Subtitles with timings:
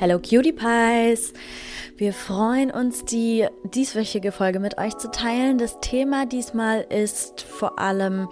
[0.00, 1.34] Hello Cutie Pies!
[1.98, 5.58] Wir freuen uns, die dieswöchige Folge mit euch zu teilen.
[5.58, 8.30] Das Thema diesmal ist vor allem,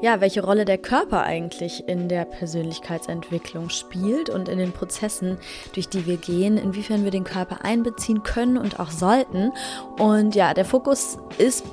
[0.00, 5.36] ja, welche Rolle der Körper eigentlich in der Persönlichkeitsentwicklung spielt und in den Prozessen,
[5.74, 9.52] durch die wir gehen, inwiefern wir den Körper einbeziehen können und auch sollten.
[9.98, 11.66] Und ja, der Fokus ist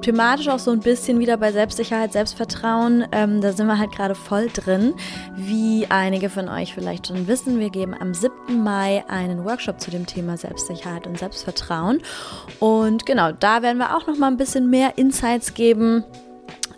[0.00, 3.06] thematisch auch so ein bisschen wieder bei Selbstsicherheit, Selbstvertrauen.
[3.12, 4.94] Ähm, da sind wir halt gerade voll drin.
[5.36, 8.62] Wie einige von euch vielleicht schon wissen, wir geben am 7.
[8.62, 12.00] Mai einen Workshop zu dem Thema Selbstsicherheit und Selbstvertrauen.
[12.60, 16.04] Und genau, da werden wir auch noch mal ein bisschen mehr Insights geben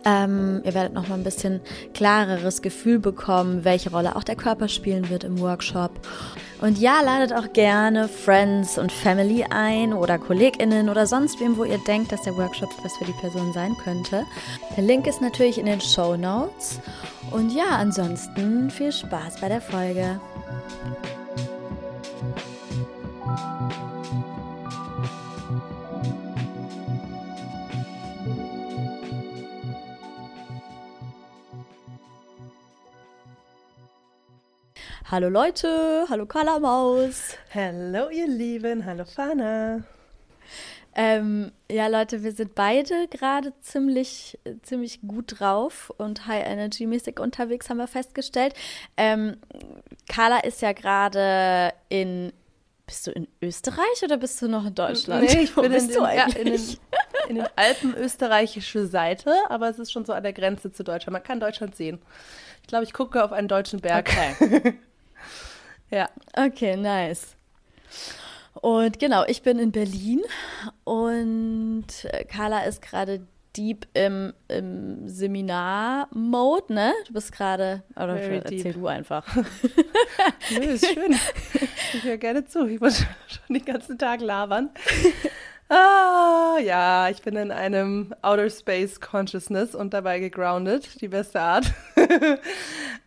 [0.06, 1.60] ähm, ihr werdet noch mal ein bisschen
[1.92, 5.90] klareres Gefühl bekommen, welche Rolle auch der Körper spielen wird im Workshop.
[6.60, 11.64] Und ja, ladet auch gerne Friends und Family ein oder KollegInnen oder sonst wem, wo
[11.64, 14.24] ihr denkt, dass der Workshop was für die Person sein könnte.
[14.76, 16.78] Der Link ist natürlich in den Show Notes.
[17.32, 20.20] Und ja, ansonsten viel Spaß bei der Folge.
[35.08, 37.36] Hallo Leute, hallo Carla Maus.
[37.54, 39.84] Hallo ihr Lieben, hallo Fana.
[40.96, 47.20] Ähm, ja Leute, wir sind beide gerade ziemlich, ziemlich gut drauf und High Energy mäßig
[47.20, 48.54] unterwegs, haben wir festgestellt.
[48.96, 49.36] Ähm,
[50.08, 52.32] Carla ist ja gerade in
[52.84, 55.22] bist du in Österreich oder bist du noch in Deutschland?
[55.22, 56.60] Nee, ich bin in den, ja, in, den,
[57.28, 61.12] in den Alpen österreichische Seite, aber es ist schon so an der Grenze zu Deutschland.
[61.12, 62.00] Man kann Deutschland sehen.
[62.62, 64.08] Ich glaube, ich gucke auf einen deutschen Berg.
[64.08, 64.78] Okay.
[65.90, 66.08] Ja.
[66.34, 67.36] Okay, nice.
[68.54, 70.22] Und genau, ich bin in Berlin
[70.84, 76.92] und äh, Carla ist gerade deep im, im Seminar-Mode, ne?
[77.06, 78.74] Du bist gerade, oder Very erzähl deep.
[78.74, 79.26] du einfach.
[80.50, 81.14] Nö, ist schön.
[81.94, 82.66] Ich höre gerne zu.
[82.66, 84.70] Ich muss schon den ganzen Tag labern.
[85.68, 91.00] Ah, ja, ich bin in einem Outer Space Consciousness und dabei gegroundet.
[91.00, 91.72] Die beste Art.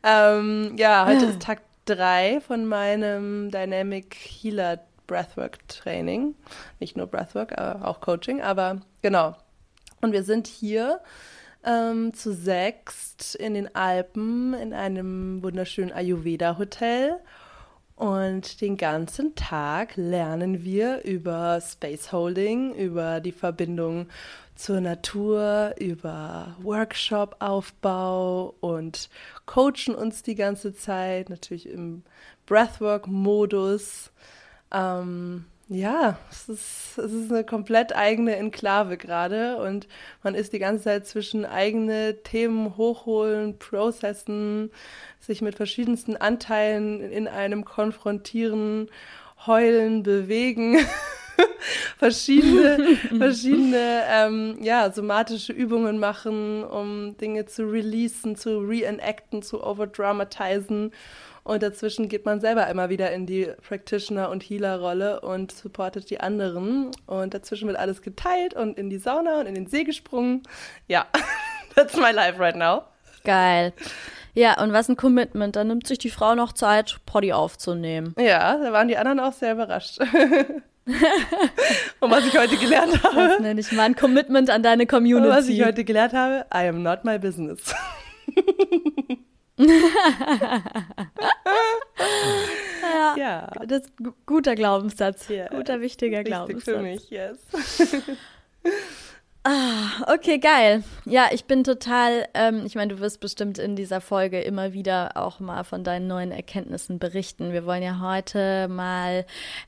[0.03, 6.35] ähm, ja, heute ist Tag drei von meinem Dynamic Healer Breathwork Training.
[6.79, 9.35] Nicht nur Breathwork, auch Coaching, aber genau.
[10.01, 11.01] Und wir sind hier
[11.65, 17.19] ähm, zu sechst in den Alpen in einem wunderschönen Ayurveda Hotel.
[17.95, 24.07] Und den ganzen Tag lernen wir über Space Holding, über die Verbindung
[24.59, 29.09] zur Natur, über Workshop-Aufbau und
[29.45, 32.03] coachen uns die ganze Zeit, natürlich im
[32.45, 34.11] Breathwork-Modus.
[34.73, 39.87] Ähm, ja, es ist, es ist eine komplett eigene Enklave gerade und
[40.23, 44.71] man ist die ganze Zeit zwischen eigene Themen hochholen, processen,
[45.21, 48.89] sich mit verschiedensten Anteilen in einem konfrontieren,
[49.47, 50.79] heulen, bewegen.
[51.97, 60.91] verschiedene, verschiedene ähm, ja, somatische Übungen machen, um Dinge zu releasen, zu reenacten, zu overdramatisieren.
[61.43, 66.19] Und dazwischen geht man selber immer wieder in die Practitioner- und Healer-Rolle und supportet die
[66.19, 66.91] anderen.
[67.07, 70.43] Und dazwischen wird alles geteilt und in die Sauna und in den See gesprungen.
[70.87, 71.07] Ja,
[71.75, 72.83] that's my life right now.
[73.23, 73.73] Geil.
[74.33, 75.55] Ja, und was ein Commitment.
[75.55, 78.13] Da nimmt sich die Frau noch Zeit, Poddy aufzunehmen.
[78.17, 79.99] Ja, da waren die anderen auch sehr überrascht.
[81.99, 83.15] und was ich heute gelernt habe.
[83.15, 85.27] Das nenne ich mal ein Commitment an deine Community.
[85.27, 87.59] Und was ich heute gelernt habe, I am not my business.
[89.57, 89.65] ja,
[93.17, 95.29] ja, das ist ein guter Glaubenssatz.
[95.29, 95.49] Yeah.
[95.49, 96.63] Guter, wichtiger Glaubenssatz.
[96.63, 97.37] für mich, yes.
[99.43, 100.83] Ah, okay, geil.
[101.05, 105.15] Ja, ich bin total, ähm, ich meine, du wirst bestimmt in dieser Folge immer wieder
[105.15, 107.53] auch mal von deinen neuen Erkenntnissen berichten.
[107.53, 109.25] Wir wollen ja heute mal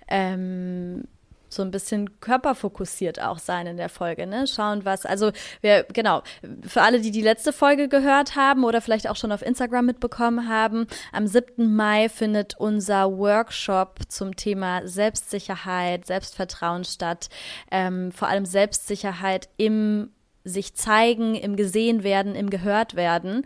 [0.09, 1.05] ähm,
[1.53, 4.47] so ein bisschen körperfokussiert auch sein in der Folge, ne?
[4.47, 5.31] Schauen, was, also
[5.61, 6.23] wir, genau,
[6.65, 10.47] für alle, die die letzte Folge gehört haben oder vielleicht auch schon auf Instagram mitbekommen
[10.47, 11.73] haben, am 7.
[11.75, 17.29] Mai findet unser Workshop zum Thema Selbstsicherheit, Selbstvertrauen statt,
[17.71, 20.11] ähm, vor allem Selbstsicherheit im
[20.43, 23.45] sich zeigen, im gesehen werden, im gehört werden.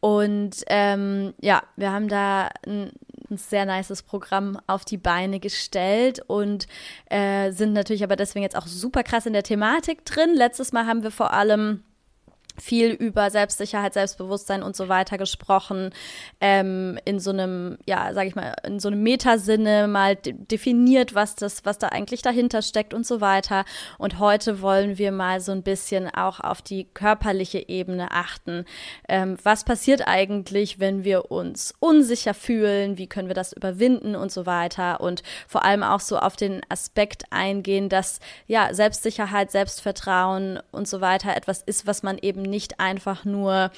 [0.00, 2.92] Und ähm, ja, wir haben da ein
[3.32, 6.66] ein sehr nices Programm auf die Beine gestellt und
[7.10, 10.34] äh, sind natürlich aber deswegen jetzt auch super krass in der Thematik drin.
[10.34, 11.82] Letztes Mal haben wir vor allem
[12.60, 15.90] viel über Selbstsicherheit, Selbstbewusstsein und so weiter gesprochen,
[16.40, 21.14] ähm, in so einem, ja, sag ich mal, in so einem Metasinne mal de definiert,
[21.14, 23.64] was das, was da eigentlich dahinter steckt und so weiter.
[23.98, 28.64] Und heute wollen wir mal so ein bisschen auch auf die körperliche Ebene achten.
[29.08, 32.98] Ähm, was passiert eigentlich, wenn wir uns unsicher fühlen?
[32.98, 35.00] Wie können wir das überwinden und so weiter?
[35.00, 41.00] Und vor allem auch so auf den Aspekt eingehen, dass ja Selbstsicherheit, Selbstvertrauen und so
[41.00, 43.70] weiter etwas ist, was man eben nicht einfach nur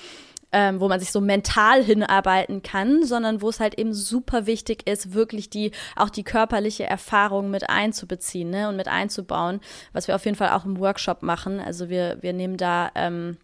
[0.55, 4.89] ähm, wo man sich so mental hinarbeiten kann, sondern wo es halt eben super wichtig
[4.89, 9.61] ist, wirklich die, auch die körperliche Erfahrung mit einzubeziehen ne, und mit einzubauen,
[9.93, 11.59] was wir auf jeden Fall auch im Workshop machen.
[11.59, 13.37] Also wir, wir nehmen da ähm,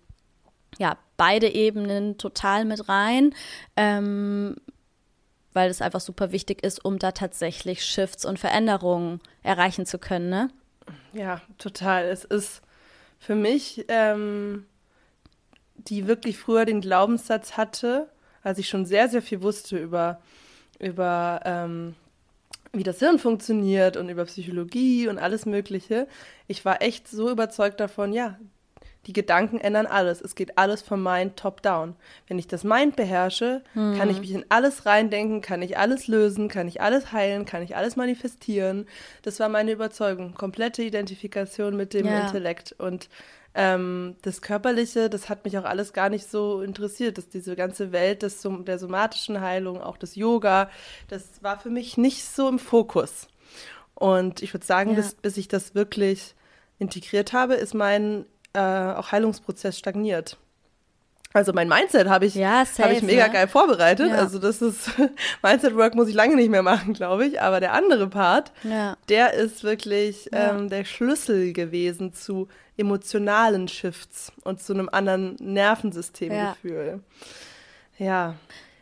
[0.78, 3.34] ja beide Ebenen total mit rein.
[3.76, 4.54] Ähm,
[5.52, 10.28] weil es einfach super wichtig ist, um da tatsächlich Shifts und Veränderungen erreichen zu können,
[10.28, 10.48] ne?
[11.12, 12.04] Ja, total.
[12.04, 12.62] Es ist
[13.18, 14.66] für mich ähm,
[15.88, 18.08] die wirklich früher den Glaubenssatz hatte,
[18.42, 20.20] als ich schon sehr, sehr viel wusste über,
[20.78, 21.94] über ähm,
[22.72, 26.06] wie das Hirn funktioniert und über Psychologie und alles Mögliche.
[26.46, 28.38] Ich war echt so überzeugt davon, ja,
[29.06, 30.20] die Gedanken ändern alles.
[30.20, 31.96] Es geht alles vom Mind top-down.
[32.28, 33.96] Wenn ich das Mind beherrsche, hm.
[33.96, 37.62] kann ich mich in alles reindenken, kann ich alles lösen, kann ich alles heilen, kann
[37.62, 38.86] ich alles manifestieren.
[39.22, 40.34] Das war meine Überzeugung.
[40.34, 42.26] Komplette Identifikation mit dem ja.
[42.26, 42.74] Intellekt.
[42.78, 43.08] Und
[43.54, 47.18] ähm, das Körperliche, das hat mich auch alles gar nicht so interessiert.
[47.18, 50.70] dass diese ganze Welt des, der somatischen Heilung, auch das Yoga,
[51.08, 53.28] das war für mich nicht so im Fokus.
[53.94, 54.96] Und ich würde sagen, ja.
[54.96, 56.34] bis, bis ich das wirklich
[56.78, 58.24] integriert habe, ist mein
[58.54, 60.38] äh, auch Heilungsprozess stagniert.
[61.32, 63.32] Also mein Mindset habe ich, ja, hab ich mega ne?
[63.32, 64.08] geil vorbereitet.
[64.08, 64.16] Ja.
[64.16, 64.90] Also das ist
[65.42, 67.40] Mindset-Work muss ich lange nicht mehr machen, glaube ich.
[67.40, 68.96] Aber der andere Part, ja.
[69.08, 72.48] der ist wirklich ähm, der Schlüssel gewesen zu
[72.80, 77.00] emotionalen Shifts und zu einem anderen Nervensystemgefühl.
[77.98, 78.34] Ja.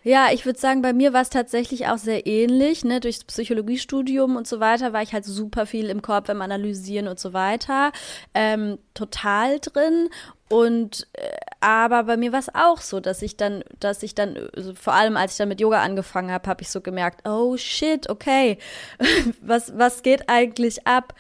[0.04, 2.84] Ja, ich würde sagen, bei mir war es tatsächlich auch sehr ähnlich.
[2.84, 3.00] Ne?
[3.00, 7.18] Durchs Psychologiestudium und so weiter war ich halt super viel im Korb beim Analysieren und
[7.18, 7.92] so weiter.
[8.32, 10.08] Ähm, total drin.
[10.48, 11.28] Und äh,
[11.60, 14.94] aber bei mir war es auch so, dass ich dann, dass ich dann, also vor
[14.94, 18.58] allem als ich dann mit Yoga angefangen habe, habe ich so gemerkt, oh shit, okay,
[19.42, 21.14] was, was geht eigentlich ab?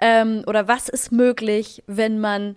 [0.00, 2.56] Ähm, oder was ist möglich, wenn man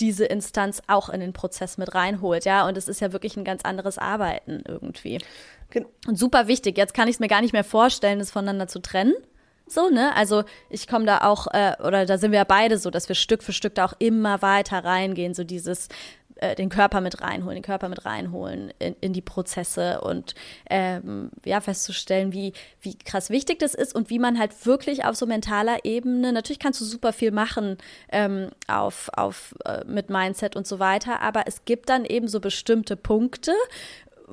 [0.00, 2.66] diese Instanz auch in den Prozess mit reinholt, ja?
[2.66, 5.18] Und es ist ja wirklich ein ganz anderes Arbeiten irgendwie.
[6.06, 8.80] Und super wichtig, jetzt kann ich es mir gar nicht mehr vorstellen, das voneinander zu
[8.80, 9.14] trennen.
[9.66, 10.14] So, ne?
[10.16, 13.14] Also ich komme da auch, äh, oder da sind wir ja beide so, dass wir
[13.14, 15.88] Stück für Stück da auch immer weiter reingehen, so dieses,
[16.36, 20.34] äh, den Körper mit reinholen, den Körper mit reinholen in, in die Prozesse und
[20.70, 25.16] ähm, ja, festzustellen, wie, wie krass wichtig das ist und wie man halt wirklich auf
[25.16, 27.78] so mentaler Ebene, natürlich kannst du super viel machen
[28.10, 32.40] ähm, auf, auf, äh, mit Mindset und so weiter, aber es gibt dann eben so
[32.40, 33.52] bestimmte Punkte,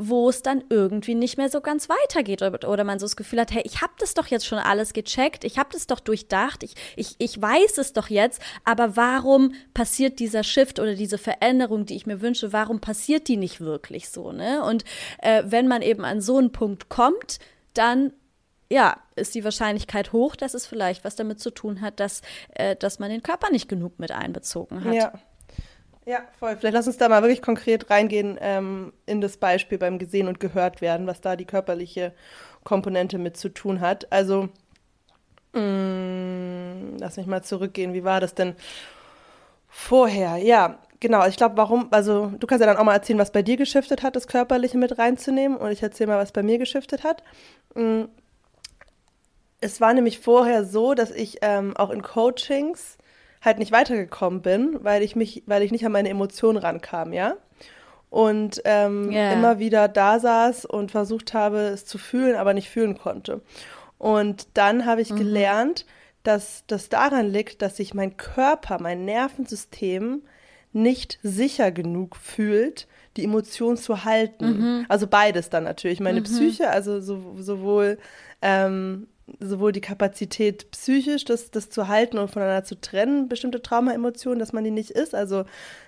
[0.01, 3.41] wo es dann irgendwie nicht mehr so ganz weitergeht oder, oder man so das Gefühl
[3.41, 6.63] hat, hey, ich habe das doch jetzt schon alles gecheckt, ich habe das doch durchdacht,
[6.63, 11.85] ich, ich, ich weiß es doch jetzt, aber warum passiert dieser Shift oder diese Veränderung,
[11.85, 14.63] die ich mir wünsche, warum passiert die nicht wirklich so, ne?
[14.63, 14.85] Und
[15.17, 17.39] äh, wenn man eben an so einen Punkt kommt,
[17.73, 18.13] dann
[18.71, 22.21] ja, ist die Wahrscheinlichkeit hoch, dass es vielleicht was damit zu tun hat, dass,
[22.53, 24.93] äh, dass man den Körper nicht genug mit einbezogen hat.
[24.93, 25.13] Ja.
[26.09, 26.55] Ja, voll.
[26.55, 30.39] Vielleicht lass uns da mal wirklich konkret reingehen ähm, in das Beispiel beim Gesehen und
[30.39, 32.13] Gehört werden, was da die körperliche
[32.63, 34.11] Komponente mit zu tun hat.
[34.11, 34.49] Also,
[35.53, 37.93] mh, mm, lass mich mal zurückgehen.
[37.93, 38.55] Wie war das denn
[39.67, 40.37] vorher?
[40.37, 41.27] Ja, genau.
[41.27, 44.01] Ich glaube, warum, also du kannst ja dann auch mal erzählen, was bei dir geschiftet
[44.01, 45.59] hat, das Körperliche mit reinzunehmen.
[45.59, 47.23] Und ich erzähle mal, was bei mir geschiftet hat.
[47.75, 48.05] Mm,
[49.61, 52.97] es war nämlich vorher so, dass ich ähm, auch in Coachings
[53.41, 57.35] halt nicht weitergekommen bin, weil ich mich, weil ich nicht an meine Emotionen rankam, ja.
[58.09, 59.33] Und ähm, yeah.
[59.33, 63.41] immer wieder da saß und versucht habe, es zu fühlen, aber nicht fühlen konnte.
[63.99, 65.17] Und dann habe ich mhm.
[65.17, 65.85] gelernt,
[66.23, 70.23] dass das daran liegt, dass sich mein Körper, mein Nervensystem
[70.71, 74.57] nicht sicher genug fühlt, die Emotion zu halten.
[74.57, 74.85] Mhm.
[74.89, 75.99] Also beides dann natürlich.
[75.99, 76.25] Meine mhm.
[76.25, 77.97] Psyche, also so, sowohl
[78.41, 79.07] ähm,
[79.39, 84.53] sowohl die Kapazität psychisch, das, das zu halten und voneinander zu trennen, bestimmte Traumaemotionen, dass
[84.53, 85.15] man die nicht ist.
[85.15, 85.45] Also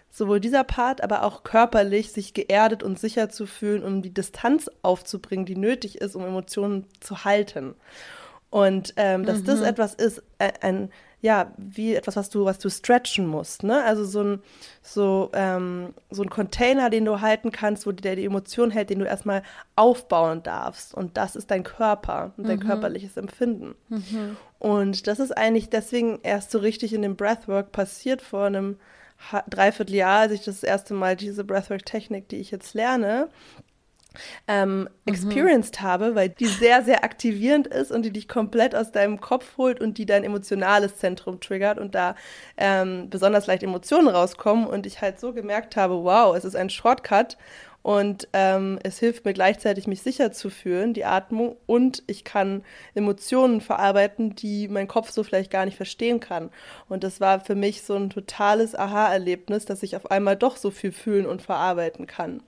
[0.10, 4.70] sowohl dieser Part, aber auch körperlich sich geerdet und sicher zu fühlen, um die Distanz
[4.82, 7.76] aufzubringen, die nötig ist, um Emotionen zu halten.
[8.50, 9.46] Und ähm, dass mhm.
[9.46, 10.90] das etwas ist, ein, ein
[11.22, 13.84] ja, wie etwas, was du, was du stretchen musst, ne?
[13.84, 14.44] Also so ein,
[14.82, 19.00] so, ähm, so ein Container, den du halten kannst, wo der die Emotion hält, den
[19.00, 19.44] du erstmal
[19.76, 20.96] aufbauen darfst.
[20.96, 22.64] Und das ist dein Körper und dein mhm.
[22.64, 23.76] körperliches Empfinden.
[23.90, 24.36] Mhm.
[24.58, 28.78] Und das ist eigentlich deswegen erst so richtig in dem Breathwork passiert vor einem
[29.48, 33.30] Dreivierteljahr, als ich das erste Mal diese Breathwork-Technik, die ich jetzt lerne,
[34.48, 34.88] ähm, mhm.
[35.06, 39.58] experienced habe, weil die sehr, sehr aktivierend ist und die dich komplett aus deinem Kopf
[39.58, 42.16] holt und die dein emotionales Zentrum triggert und da
[42.58, 46.70] ähm, besonders leicht Emotionen rauskommen und ich halt so gemerkt habe, wow, es ist ein
[46.70, 47.38] Shortcut
[47.84, 51.58] und ähm, es hilft mir gleichzeitig, mich sicher zu fühlen, die Atmung.
[51.66, 52.64] Und ich kann
[52.94, 56.52] Emotionen verarbeiten, die mein Kopf so vielleicht gar nicht verstehen kann.
[56.90, 60.70] Und das war für mich so ein totales Aha-Erlebnis, dass ich auf einmal doch so
[60.70, 62.44] viel fühlen und verarbeiten kann.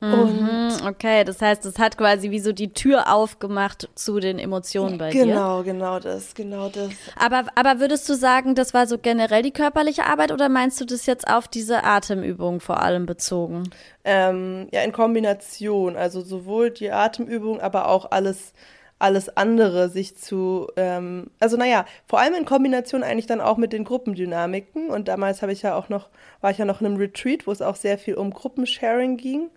[0.00, 4.98] Mhm, okay, das heißt, es hat quasi wie so die Tür aufgemacht zu den Emotionen
[4.98, 5.32] bei genau, dir.
[5.32, 6.90] Genau, genau das, genau das.
[7.18, 10.84] Aber, aber würdest du sagen, das war so generell die körperliche Arbeit oder meinst du
[10.84, 13.70] das jetzt auf diese Atemübung vor allem bezogen?
[14.04, 15.96] Ähm, ja, in Kombination.
[15.96, 18.52] Also sowohl die Atemübung, aber auch alles
[18.98, 23.72] alles andere sich zu, ähm, also naja, vor allem in Kombination eigentlich dann auch mit
[23.72, 24.88] den Gruppendynamiken.
[24.88, 26.08] Und damals habe ich ja auch noch,
[26.40, 29.50] war ich ja noch in einem Retreat, wo es auch sehr viel um Gruppensharing ging.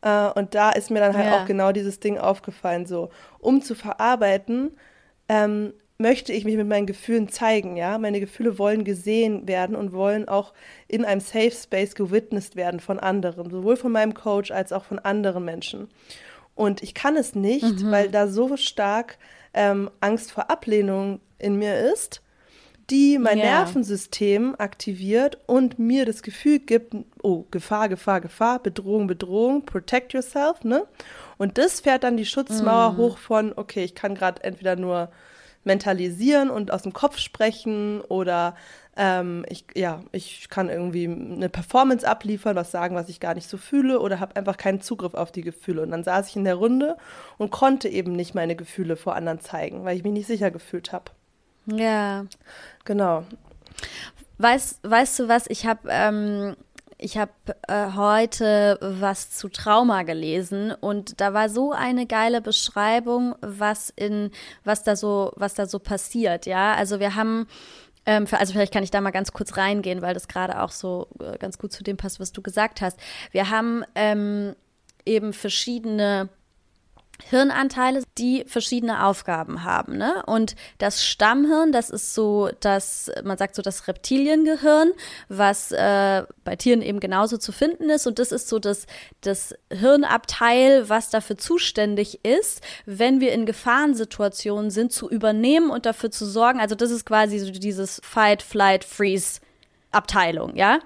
[0.00, 1.40] Äh, und da ist mir dann halt ja.
[1.42, 4.70] auch genau dieses Ding aufgefallen, so, um zu verarbeiten,
[5.28, 7.98] ähm, möchte ich mich mit meinen Gefühlen zeigen, ja.
[7.98, 10.54] Meine Gefühle wollen gesehen werden und wollen auch
[10.86, 14.98] in einem Safe Space gewitnessed werden von anderen, sowohl von meinem Coach als auch von
[15.00, 15.88] anderen Menschen.
[16.58, 17.92] Und ich kann es nicht, mhm.
[17.92, 19.16] weil da so stark
[19.54, 22.20] ähm, Angst vor Ablehnung in mir ist,
[22.90, 23.60] die mein yeah.
[23.60, 30.64] Nervensystem aktiviert und mir das Gefühl gibt, oh, Gefahr, Gefahr, Gefahr, Bedrohung, Bedrohung, protect yourself,
[30.64, 30.84] ne?
[31.36, 32.96] Und das fährt dann die Schutzmauer mhm.
[32.96, 35.12] hoch von, okay, ich kann gerade entweder nur
[35.62, 38.56] mentalisieren und aus dem Kopf sprechen oder
[38.98, 43.48] ähm, ich, ja, ich kann irgendwie eine Performance abliefern, was sagen, was ich gar nicht
[43.48, 45.82] so fühle oder habe einfach keinen Zugriff auf die Gefühle.
[45.82, 46.96] Und dann saß ich in der Runde
[47.38, 50.92] und konnte eben nicht meine Gefühle vor anderen zeigen, weil ich mich nicht sicher gefühlt
[50.92, 51.12] habe.
[51.66, 52.26] Ja.
[52.84, 53.22] Genau.
[54.38, 56.56] Weißt, weißt du was, ich habe ähm,
[57.00, 57.30] ich habe
[57.68, 64.32] äh, heute was zu Trauma gelesen und da war so eine geile Beschreibung, was in
[64.64, 66.74] was da so was da so passiert, ja?
[66.74, 67.46] Also wir haben
[68.08, 70.70] ähm, für, also vielleicht kann ich da mal ganz kurz reingehen, weil das gerade auch
[70.70, 72.98] so äh, ganz gut zu dem passt, was du gesagt hast.
[73.32, 74.56] Wir haben ähm,
[75.04, 76.30] eben verschiedene
[77.24, 79.96] Hirnanteile, die verschiedene Aufgaben haben.
[79.96, 80.22] Ne?
[80.26, 84.92] Und das Stammhirn, das ist so das, man sagt so das Reptiliengehirn,
[85.28, 88.06] was äh, bei Tieren eben genauso zu finden ist.
[88.06, 88.86] Und das ist so das,
[89.20, 96.10] das Hirnabteil, was dafür zuständig ist, wenn wir in Gefahrensituationen sind, zu übernehmen und dafür
[96.10, 96.60] zu sorgen.
[96.60, 99.40] Also das ist quasi so dieses Fight, Flight, Freeze
[99.90, 100.80] Abteilung, ja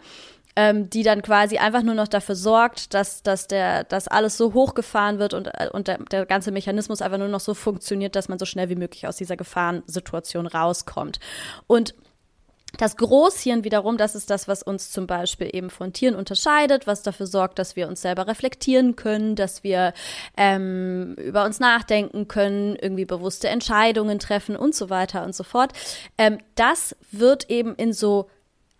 [0.56, 4.52] ähm, die dann quasi einfach nur noch dafür sorgt, dass, dass, der, dass alles so
[4.52, 8.28] hochgefahren wird und, äh, und der, der ganze Mechanismus einfach nur noch so funktioniert, dass
[8.28, 11.20] man so schnell wie möglich aus dieser Gefahrensituation rauskommt.
[11.66, 11.94] Und
[12.78, 17.02] das Großhirn wiederum, das ist das, was uns zum Beispiel eben von Tieren unterscheidet, was
[17.02, 19.92] dafür sorgt, dass wir uns selber reflektieren können, dass wir
[20.36, 25.72] ähm, über uns nachdenken können, irgendwie bewusste Entscheidungen treffen und so weiter und so fort.
[26.16, 28.30] Ähm, das wird eben in so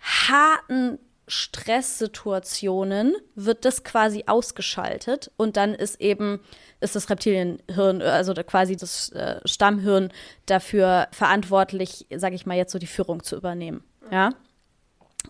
[0.01, 0.99] harten
[1.29, 6.41] Stresssituationen wird das quasi ausgeschaltet und dann ist eben
[6.81, 10.13] ist das Reptilienhirn, also quasi das äh, Stammhirn
[10.47, 14.31] dafür verantwortlich, sage ich mal jetzt so die Führung zu übernehmen, ja.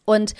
[0.04, 0.34] Und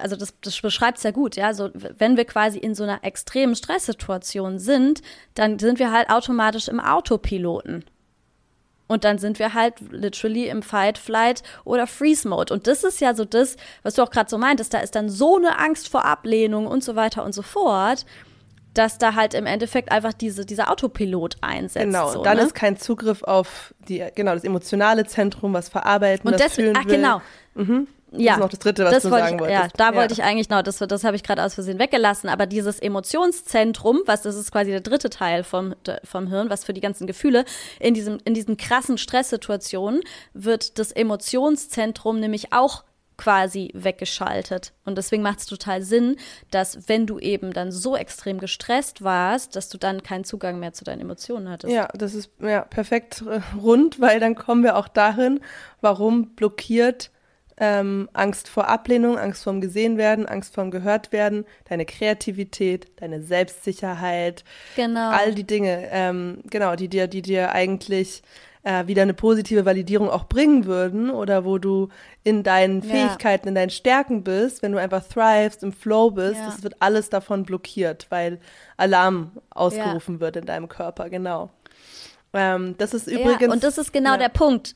[0.00, 1.46] also das, das beschreibt es ja gut, ja.
[1.46, 5.02] Also wenn wir quasi in so einer extremen Stresssituation sind,
[5.34, 7.84] dann sind wir halt automatisch im Autopiloten.
[8.86, 12.52] Und dann sind wir halt literally im Fight, Flight oder Freeze Mode.
[12.52, 14.74] Und das ist ja so das, was du auch gerade so meintest.
[14.74, 18.04] Da ist dann so eine Angst vor Ablehnung und so weiter und so fort,
[18.74, 21.86] dass da halt im Endeffekt einfach diese, dieser Autopilot einsetzt.
[21.86, 22.42] Genau, so, dann ne?
[22.42, 26.78] ist kein Zugriff auf die, genau, das emotionale Zentrum, was verarbeiten, und das deswegen, fühlen
[26.80, 27.22] ach, genau.
[27.54, 27.88] Mhm.
[28.14, 29.62] Das ja, ist noch das Dritte, was das du sagen ich, wolltest.
[29.62, 29.94] Ja, da ja.
[29.96, 34.00] wollte ich eigentlich noch, das, das habe ich gerade aus Versehen weggelassen, aber dieses Emotionszentrum,
[34.06, 37.44] was das ist quasi der dritte Teil vom, vom Hirn, was für die ganzen Gefühle,
[37.80, 40.00] in, diesem, in diesen krassen Stresssituationen
[40.32, 42.84] wird das Emotionszentrum nämlich auch
[43.16, 44.72] quasi weggeschaltet.
[44.84, 46.16] Und deswegen macht es total Sinn,
[46.50, 50.72] dass wenn du eben dann so extrem gestresst warst, dass du dann keinen Zugang mehr
[50.72, 51.72] zu deinen Emotionen hattest.
[51.72, 55.40] Ja, das ist ja perfekt äh, rund, weil dann kommen wir auch dahin,
[55.80, 57.10] warum blockiert
[57.56, 64.44] ähm, Angst vor Ablehnung, Angst vorm Gesehenwerden, Angst vorm Gehörtwerden, deine Kreativität, deine Selbstsicherheit,
[64.76, 65.10] genau.
[65.10, 68.22] all die Dinge, ähm, genau, die dir, die dir eigentlich
[68.64, 71.88] äh, wieder eine positive Validierung auch bringen würden oder wo du
[72.24, 73.48] in deinen Fähigkeiten, ja.
[73.50, 76.46] in deinen Stärken bist, wenn du einfach thrivest, im Flow bist, ja.
[76.46, 78.40] das wird alles davon blockiert, weil
[78.76, 80.20] Alarm ausgerufen ja.
[80.20, 81.50] wird in deinem Körper, genau.
[82.32, 83.52] Ähm, das ist übrigens.
[83.52, 84.74] Und das ist genau der Punkt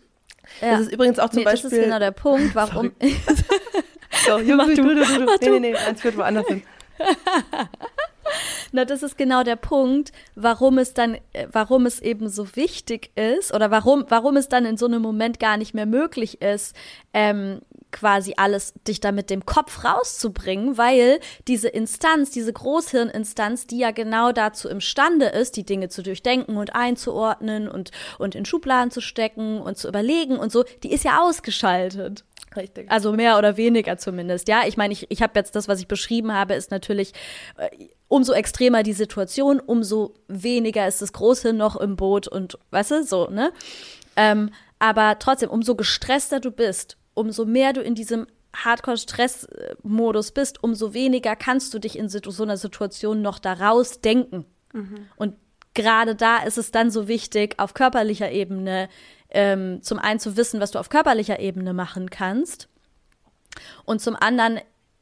[0.60, 0.72] ja.
[0.72, 1.70] Das ist übrigens auch zum nee, Beispiel.
[1.70, 2.92] Das ist genau der Punkt, warum.
[4.26, 5.36] So, Junge, du, du, du, du.
[5.40, 6.62] Nee, nee, nee, eins führt woanders hin.
[8.72, 13.10] Na, das ist genau der Punkt, warum es dann, äh, warum es eben so wichtig
[13.16, 16.76] ist oder warum, warum es dann in so einem Moment gar nicht mehr möglich ist,
[17.14, 17.60] ähm,
[17.90, 23.90] quasi alles dich da mit dem Kopf rauszubringen, weil diese Instanz, diese Großhirninstanz, die ja
[23.90, 29.00] genau dazu imstande ist, die Dinge zu durchdenken und einzuordnen und, und in Schubladen zu
[29.00, 32.24] stecken und zu überlegen und so, die ist ja ausgeschaltet.
[32.56, 32.90] Richtig.
[32.90, 34.48] Also mehr oder weniger zumindest.
[34.48, 37.12] Ja, ich meine, ich, ich habe jetzt das, was ich beschrieben habe, ist natürlich
[37.56, 37.68] äh,
[38.08, 43.04] umso extremer die Situation, umso weniger ist das Großhirn noch im Boot und weißt du,
[43.04, 43.52] so, ne?
[44.16, 50.94] Ähm, aber trotzdem, umso gestresster du bist, umso mehr du in diesem Hardcore-Stress-Modus bist, umso
[50.94, 54.46] weniger kannst du dich in so einer Situation noch daraus denken.
[54.72, 55.06] Mhm.
[55.16, 55.34] Und
[55.74, 58.88] gerade da ist es dann so wichtig, auf körperlicher Ebene
[59.30, 62.68] ähm, zum einen zu wissen, was du auf körperlicher Ebene machen kannst
[63.84, 64.60] und zum anderen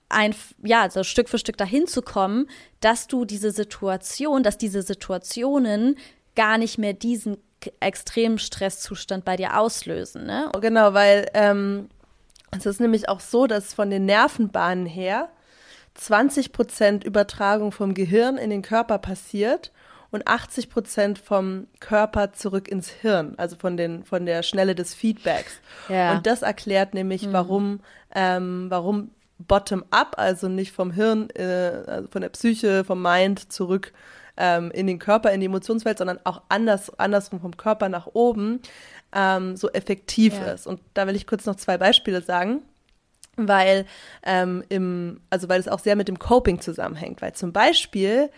[0.08, 2.48] ein, ja, so Stück für Stück dahin zu kommen,
[2.80, 5.96] dass du diese Situation, dass diese Situationen
[6.36, 7.38] gar nicht mehr diesen
[7.80, 10.26] extremen Stresszustand bei dir auslösen.
[10.26, 10.50] Ne?
[10.60, 11.88] Genau, weil ähm,
[12.50, 15.28] es ist nämlich auch so, dass von den Nervenbahnen her
[15.94, 19.72] 20 Prozent Übertragung vom Gehirn in den Körper passiert
[20.10, 24.94] und 80 Prozent vom Körper zurück ins Hirn, also von, den, von der Schnelle des
[24.94, 25.58] Feedbacks.
[25.88, 26.12] Ja.
[26.12, 27.32] Und das erklärt nämlich, mhm.
[27.32, 27.80] warum,
[28.14, 33.92] ähm, warum bottom-up, also nicht vom Hirn, äh, also von der Psyche, vom Mind zurück
[34.36, 38.60] ähm, in den Körper, in die Emotionswelt, sondern auch anders, andersrum vom Körper nach oben
[39.16, 40.52] ähm, so effektiv ja.
[40.52, 40.68] ist.
[40.68, 42.62] Und da will ich kurz noch zwei Beispiele sagen
[43.36, 43.84] weil
[44.22, 48.30] ähm, im, also weil es auch sehr mit dem Coping zusammenhängt, weil zum Beispiel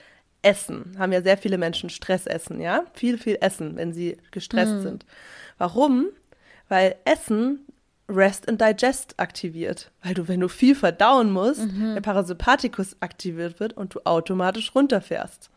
[0.42, 4.82] Essen haben ja sehr viele Menschen Stressessen, ja, viel viel Essen, wenn sie gestresst mm.
[4.82, 5.06] sind.
[5.56, 6.06] Warum?
[6.68, 7.60] Weil Essen
[8.08, 9.90] Rest and Digest aktiviert.
[10.02, 11.92] Weil du, wenn du viel verdauen musst, mhm.
[11.94, 15.50] der Parasympathikus aktiviert wird und du automatisch runterfährst.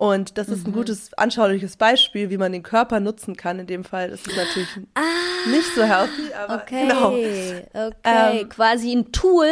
[0.00, 0.70] Und das ist mhm.
[0.70, 3.58] ein gutes, anschauliches Beispiel, wie man den Körper nutzen kann.
[3.58, 7.08] In dem Fall ist es natürlich ah, nicht so healthy, aber okay, genau.
[7.08, 7.64] Okay,
[8.04, 9.50] ähm, quasi ein Tool,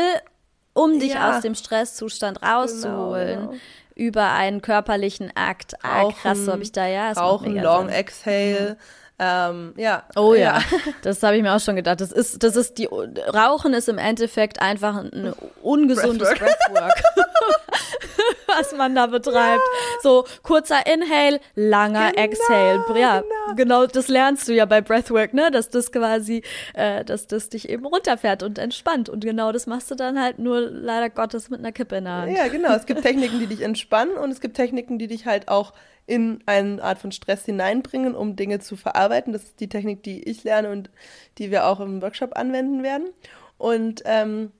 [0.72, 3.40] um dich ja, aus dem Stresszustand rauszuholen.
[3.40, 3.60] Genau, genau.
[3.94, 5.74] Über einen körperlichen Akt.
[5.84, 7.12] Ah, Rauchen, krass, so habe ich da ja.
[7.12, 7.96] Rauchen, Long Sinn.
[7.96, 8.70] Exhale.
[8.70, 8.82] Mhm
[9.20, 10.04] ähm, ja.
[10.14, 10.62] Oh ja, ja.
[11.02, 12.00] das habe ich mir auch schon gedacht.
[12.00, 17.02] Das ist, das ist die Rauchen ist im Endeffekt einfach ein ungesundes Breathwork,
[18.46, 19.36] was man da betreibt.
[19.36, 20.02] Ja.
[20.02, 22.84] So kurzer Inhale, langer genau, Exhale.
[22.96, 23.54] Ja, genau.
[23.56, 23.86] genau.
[23.86, 27.86] das lernst du ja bei Breathwork, ne, dass das quasi, äh, dass das dich eben
[27.86, 29.08] runterfährt und entspannt.
[29.08, 32.12] Und genau das machst du dann halt nur leider Gottes mit einer Kippe in der
[32.12, 32.36] Hand.
[32.36, 32.72] Ja, genau.
[32.72, 35.72] Es gibt Techniken, die dich entspannen und es gibt Techniken, die dich halt auch
[36.08, 39.34] in eine Art von Stress hineinbringen, um Dinge zu verarbeiten.
[39.34, 40.90] Das ist die Technik, die ich lerne und
[41.36, 43.10] die wir auch im Workshop anwenden werden.
[43.58, 44.50] Und ähm,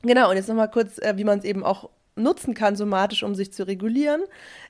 [0.00, 3.34] genau, und jetzt nochmal kurz, äh, wie man es eben auch nutzen kann, somatisch, um
[3.34, 4.22] sich zu regulieren,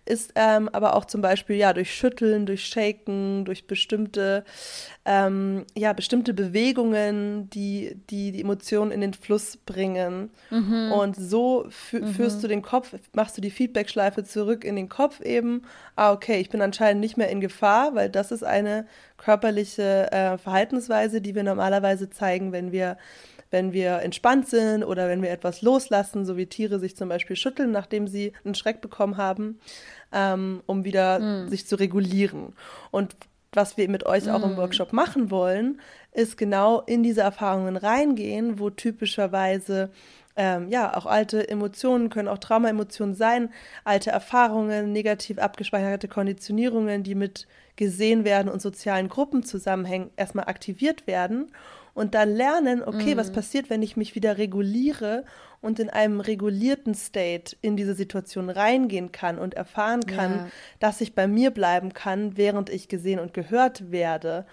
[0.05, 4.45] ist ähm, aber auch zum Beispiel ja durch Schütteln, durch Shaken, durch bestimmte
[5.05, 10.31] ähm, ja bestimmte Bewegungen, die, die die Emotionen in den Fluss bringen.
[10.51, 10.93] Mhm.
[10.93, 12.09] Und so fü mhm.
[12.09, 15.63] führst du den Kopf, machst du die Feedbackschleife zurück in den Kopf eben.
[15.95, 18.87] Ah, okay, ich bin anscheinend nicht mehr in Gefahr, weil das ist eine
[19.19, 22.97] körperliche äh, Verhaltensweise, die wir normalerweise zeigen, wenn wir
[23.51, 27.37] wenn wir entspannt sind oder wenn wir etwas loslassen, so wie Tiere sich zum Beispiel
[27.37, 29.61] schütteln, nachdem sie einen Schreck bekommen haben,
[30.13, 31.49] ähm, um wieder mhm.
[31.49, 32.55] sich zu regulieren.
[32.91, 33.17] Und
[33.53, 34.57] was wir mit euch auch im hm.
[34.59, 35.81] Workshop machen wollen,
[36.13, 39.91] ist genau in diese Erfahrungen reingehen, wo typischerweise
[40.37, 43.51] ähm, ja, auch alte Emotionen können auch Traumaemotionen sein,
[43.85, 51.07] alte Erfahrungen, negativ abgespeicherte Konditionierungen, die mit gesehen werden und sozialen Gruppen zusammenhängen, erstmal aktiviert
[51.07, 51.51] werden
[51.97, 53.19] und dann lernen, okay, mhm.
[53.19, 55.25] was passiert, wenn ich mich wieder reguliere
[55.63, 60.49] und in einem regulierten State in diese Situation reingehen kann und erfahren kann, ja.
[60.79, 64.45] dass ich bei mir bleiben kann, während ich gesehen und gehört werde.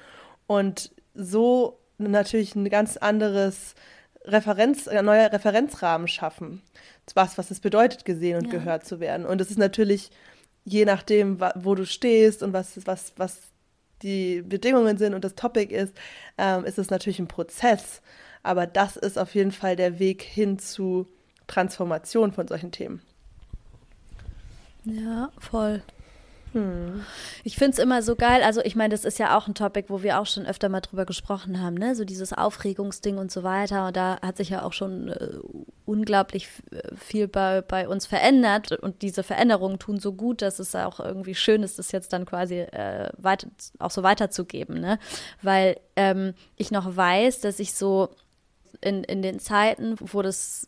[0.47, 3.75] Und so natürlich ein ganz anderes
[4.23, 6.61] Referenz, ein neuer Referenzrahmen schaffen.
[7.13, 8.51] Was, was es bedeutet, gesehen und ja.
[8.51, 9.25] gehört zu werden.
[9.25, 10.11] Und es ist natürlich
[10.63, 13.52] je nachdem, wo du stehst und was, was, was
[14.03, 15.93] die Bedingungen sind und das Topic ist,
[16.37, 18.01] ähm, ist es natürlich ein Prozess.
[18.43, 21.07] Aber das ist auf jeden Fall der Weg hin zu
[21.47, 23.01] Transformation von solchen Themen.
[24.85, 25.81] Ja, voll.
[26.53, 27.03] Hm.
[27.43, 28.43] Ich finde es immer so geil.
[28.43, 30.81] Also, ich meine, das ist ja auch ein Topic, wo wir auch schon öfter mal
[30.81, 31.95] drüber gesprochen haben, ne?
[31.95, 33.87] So dieses Aufregungsding und so weiter.
[33.87, 35.39] Und da hat sich ja auch schon äh,
[35.85, 36.47] unglaublich
[36.95, 38.71] viel bei, bei uns verändert.
[38.71, 42.25] Und diese Veränderungen tun so gut, dass es auch irgendwie schön ist, das jetzt dann
[42.25, 43.47] quasi äh, weiter,
[43.79, 44.99] auch so weiterzugeben, ne?
[45.41, 48.09] Weil ähm, ich noch weiß, dass ich so
[48.79, 50.67] in, in den Zeiten, wo das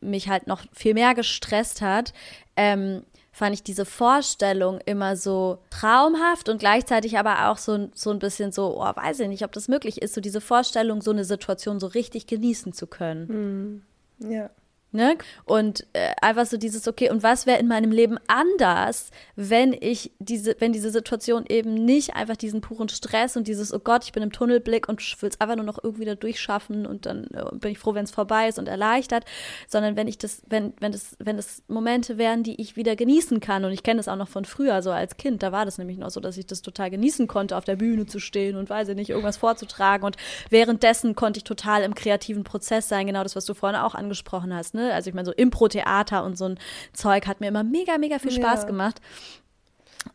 [0.00, 2.12] mich halt noch viel mehr gestresst hat,
[2.56, 3.02] ähm,
[3.38, 8.50] fand ich diese Vorstellung immer so traumhaft und gleichzeitig aber auch so, so ein bisschen
[8.50, 11.78] so, oh, weiß ich nicht, ob das möglich ist, so diese Vorstellung, so eine Situation
[11.78, 13.82] so richtig genießen zu können.
[14.18, 14.30] Mhm.
[14.30, 14.50] Ja.
[14.90, 15.18] Ne?
[15.44, 20.12] Und äh, einfach so dieses, okay, und was wäre in meinem Leben anders, wenn ich
[20.18, 24.12] diese, wenn diese Situation eben nicht einfach diesen puren Stress und dieses, oh Gott, ich
[24.12, 27.54] bin im Tunnelblick und will es einfach nur noch irgendwie da durchschaffen und dann äh,
[27.56, 29.26] bin ich froh, wenn es vorbei ist und erleichtert,
[29.66, 33.40] sondern wenn ich das, wenn, wenn das, wenn das Momente wären, die ich wieder genießen
[33.40, 33.66] kann.
[33.66, 35.98] Und ich kenne das auch noch von früher, so als Kind, da war das nämlich
[35.98, 38.88] noch so, dass ich das total genießen konnte, auf der Bühne zu stehen und weiß
[38.88, 40.06] ich nicht, irgendwas vorzutragen.
[40.06, 40.16] Und
[40.48, 44.54] währenddessen konnte ich total im kreativen Prozess sein, genau das, was du vorhin auch angesprochen
[44.54, 44.72] hast.
[44.72, 44.77] Ne?
[44.78, 46.58] Also ich meine, so Impro-Theater und so ein
[46.92, 48.66] Zeug hat mir immer mega, mega viel Spaß ja.
[48.66, 49.00] gemacht.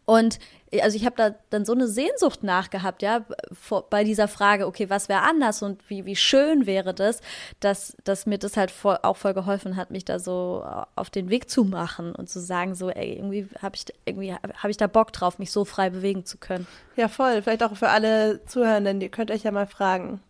[0.05, 0.39] Und
[0.81, 4.89] also ich habe da dann so eine Sehnsucht nachgehabt, ja, vor, bei dieser Frage, okay,
[4.89, 7.21] was wäre anders und wie, wie schön wäre das,
[7.59, 11.29] dass, dass mir das halt voll, auch voll geholfen hat, mich da so auf den
[11.29, 14.87] Weg zu machen und zu sagen, so, ey, irgendwie habe ich, irgendwie habe ich da
[14.87, 16.67] Bock drauf, mich so frei bewegen zu können.
[16.95, 17.41] Ja, voll.
[17.41, 20.21] Vielleicht auch für alle Zuhörenden, ihr könnt euch ja mal fragen,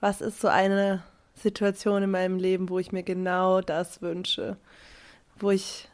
[0.00, 1.02] was ist so eine
[1.38, 4.56] Situation in meinem Leben, wo ich mir genau das wünsche,
[5.38, 5.88] wo ich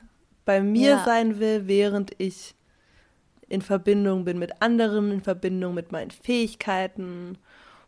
[0.45, 1.05] bei mir ja.
[1.05, 2.55] sein will, während ich
[3.49, 7.39] in Verbindung bin mit anderen, in Verbindung mit meinen Fähigkeiten.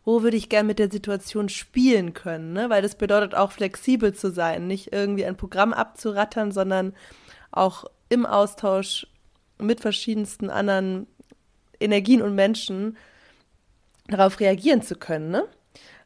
[0.05, 2.53] Wo würde ich gern mit der Situation spielen können?
[2.53, 2.69] Ne?
[2.69, 6.93] Weil das bedeutet auch flexibel zu sein, nicht irgendwie ein Programm abzurattern, sondern
[7.51, 9.07] auch im Austausch
[9.59, 11.07] mit verschiedensten anderen
[11.79, 12.97] Energien und Menschen
[14.07, 15.29] darauf reagieren zu können.
[15.29, 15.43] Ne?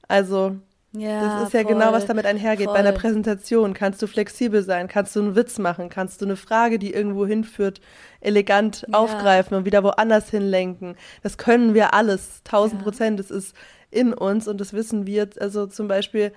[0.08, 0.58] Also
[0.94, 2.66] ja, das ist ja voll, genau, was damit einhergeht.
[2.66, 2.74] Voll.
[2.74, 6.36] Bei einer Präsentation kannst du flexibel sein, kannst du einen Witz machen, kannst du eine
[6.36, 7.80] Frage, die irgendwo hinführt,
[8.20, 9.00] elegant ja.
[9.00, 10.96] aufgreifen und wieder woanders hinlenken.
[11.24, 12.84] Das können wir alles, tausend ja.
[12.84, 13.20] Prozent.
[13.20, 13.56] Das ist
[13.90, 15.30] in uns und das wissen wir.
[15.40, 16.34] Also zum Beispiel,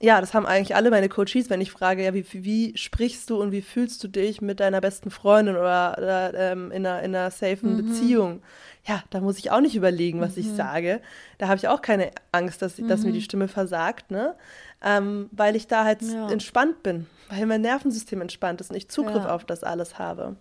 [0.00, 3.40] ja, das haben eigentlich alle meine Coaches, wenn ich frage, ja, wie, wie sprichst du
[3.40, 7.14] und wie fühlst du dich mit deiner besten Freundin oder, oder ähm, in, einer, in
[7.14, 7.86] einer safen mhm.
[7.86, 8.42] Beziehung?
[8.86, 10.42] ja, da muss ich auch nicht überlegen, was mhm.
[10.42, 11.00] ich sage.
[11.38, 12.88] Da habe ich auch keine Angst, dass, mhm.
[12.88, 13.24] dass mir die mhm.
[13.24, 14.34] Stimme versagt, ne?
[14.82, 16.30] Ähm, weil ich da halt ja.
[16.30, 19.34] entspannt bin, weil mein Nervensystem entspannt ist und ich Zugriff ja.
[19.34, 20.36] auf das alles habe.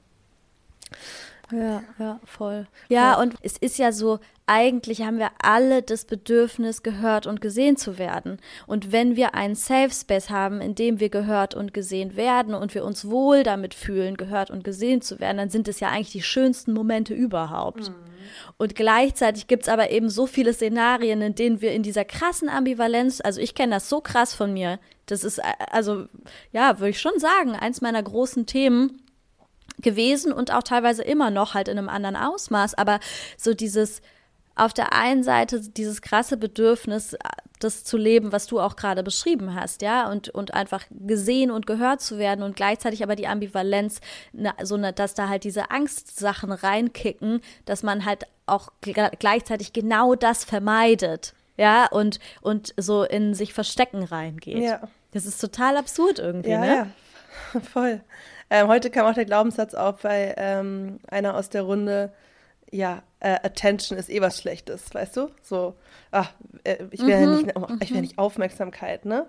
[1.52, 2.68] Ja, ja, voll.
[2.90, 7.78] Ja, und es ist ja so, eigentlich haben wir alle das Bedürfnis, gehört und gesehen
[7.78, 8.40] zu werden.
[8.68, 12.74] Und wenn wir einen Safe Space haben, in dem wir gehört und gesehen werden und
[12.74, 16.12] wir uns wohl damit fühlen, gehört und gesehen zu werden, dann sind es ja eigentlich
[16.12, 17.90] die schönsten Momente überhaupt.
[17.90, 17.96] Mhm.
[18.58, 22.50] Und gleichzeitig gibt es aber eben so viele Szenarien, in denen wir in dieser krassen
[22.50, 25.40] Ambivalenz, also ich kenne das so krass von mir, das ist,
[25.72, 26.06] also
[26.52, 29.00] ja, würde ich schon sagen, eins meiner großen Themen
[29.80, 32.76] gewesen und auch teilweise immer noch halt in einem anderen Ausmaß.
[32.76, 33.00] Aber
[33.38, 34.02] so dieses
[34.56, 37.18] auf der einen Seite dieses krasse Bedürfnis,
[37.60, 41.68] das zu leben, was du auch gerade beschrieben hast, ja, und, und einfach gesehen und
[41.68, 44.00] gehört zu werden und gleichzeitig aber die Ambivalenz,
[44.64, 50.46] so ne, dass da halt diese Angstsachen reinkicken, dass man halt auch gleichzeitig genau das
[50.46, 54.64] vermeidet, ja, und, und so in sich verstecken reingeht.
[54.64, 54.82] Ja.
[55.12, 56.92] Das ist total absurd irgendwie, ja, ne?
[57.54, 58.02] Ja, voll.
[58.50, 62.14] Ähm, heute kam auch der Glaubenssatz auf bei ähm, einer aus der Runde,
[62.72, 65.30] ja, äh, Attention ist eh was Schlechtes, weißt du?
[65.42, 65.76] So,
[66.12, 66.32] ach,
[66.64, 68.02] äh, ich will mhm, ja nicht, ich will mhm.
[68.02, 69.28] nicht Aufmerksamkeit, ne?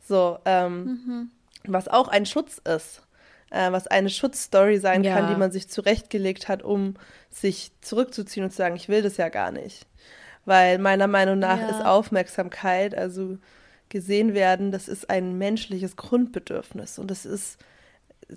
[0.00, 1.30] So, ähm, mhm.
[1.66, 3.02] was auch ein Schutz ist,
[3.50, 5.14] äh, was eine Schutzstory sein ja.
[5.14, 6.94] kann, die man sich zurechtgelegt hat, um
[7.30, 9.86] sich zurückzuziehen und zu sagen, ich will das ja gar nicht.
[10.44, 11.68] Weil meiner Meinung nach ja.
[11.68, 13.38] ist Aufmerksamkeit, also
[13.88, 17.58] gesehen werden, das ist ein menschliches Grundbedürfnis und das ist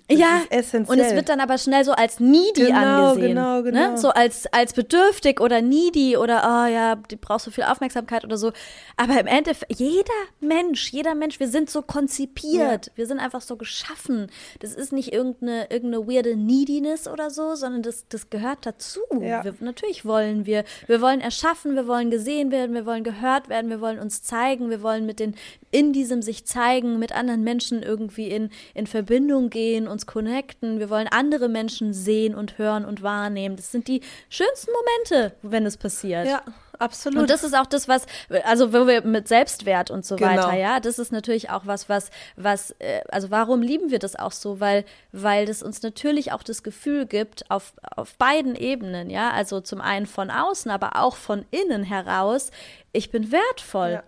[0.08, 3.30] ja, und es wird dann aber schnell so als needy genau, angesehen.
[3.30, 3.64] Genau, ne?
[3.64, 3.92] genau.
[3.92, 3.98] Ne?
[3.98, 8.38] So als, als bedürftig oder needy oder, oh ja, die brauchst so viel Aufmerksamkeit oder
[8.38, 8.52] so.
[8.98, 12.88] Aber im Endeffekt, jeder Mensch, jeder Mensch, wir sind so konzipiert.
[12.88, 12.92] Ja.
[12.96, 14.28] Wir sind einfach so geschaffen.
[14.60, 19.00] Das ist nicht irgendeine, irgendeine weirde Neediness oder so, sondern das, das gehört dazu.
[19.20, 19.44] Ja.
[19.44, 23.72] Wir, natürlich wollen wir, wir wollen erschaffen, wir wollen gesehen werden, wir wollen gehört werden,
[23.72, 25.34] wir wollen uns zeigen, wir wollen mit den,
[25.72, 30.90] in diesem sich zeigen, mit anderen Menschen irgendwie in, in Verbindung gehen uns connecten, wir
[30.90, 33.56] wollen andere Menschen sehen und hören und wahrnehmen.
[33.56, 36.28] Das sind die schönsten Momente, wenn es passiert.
[36.28, 36.42] Ja.
[36.80, 37.20] Absolut.
[37.20, 38.06] Und das ist auch das, was,
[38.46, 40.32] also wo wir mit Selbstwert und so genau.
[40.32, 44.16] weiter, ja, das ist natürlich auch was, was, was, äh, also warum lieben wir das
[44.16, 44.62] auch so?
[44.62, 49.60] Weil, weil das uns natürlich auch das Gefühl gibt, auf, auf beiden Ebenen, ja, also
[49.60, 52.50] zum einen von außen, aber auch von innen heraus,
[52.94, 53.92] ich bin wertvoll.
[53.92, 54.04] Ja.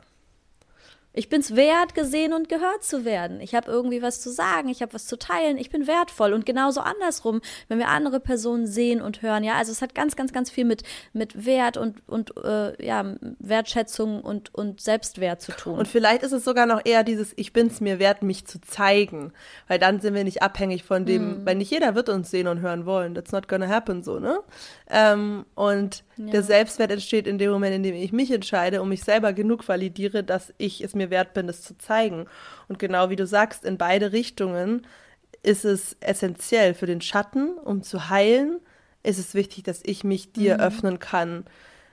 [1.14, 3.42] Ich bin's wert, gesehen und gehört zu werden.
[3.42, 6.32] Ich habe irgendwie was zu sagen, ich habe was zu teilen, ich bin wertvoll.
[6.32, 10.16] Und genauso andersrum, wenn wir andere Personen sehen und hören, ja, also es hat ganz,
[10.16, 15.52] ganz, ganz viel mit, mit Wert und, und äh, ja, Wertschätzung und, und Selbstwert zu
[15.52, 15.80] tun.
[15.80, 19.34] Und vielleicht ist es sogar noch eher dieses, ich bin's mir wert, mich zu zeigen.
[19.68, 21.46] Weil dann sind wir nicht abhängig von dem, mm.
[21.46, 23.16] weil nicht jeder wird uns sehen und hören wollen.
[23.16, 24.40] That's not gonna happen so, ne?
[24.94, 26.32] Ähm, und ja.
[26.32, 29.66] der Selbstwert entsteht in dem Moment, in dem ich mich entscheide und mich selber genug
[29.68, 32.26] validiere, dass ich es mir wert bin, es zu zeigen.
[32.68, 34.86] Und genau wie du sagst, in beide Richtungen
[35.44, 38.60] ist es essentiell für den Schatten, um zu heilen,
[39.02, 40.62] ist es wichtig, dass ich mich dir mhm.
[40.62, 41.46] öffnen kann